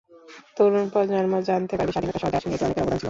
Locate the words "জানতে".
1.49-1.73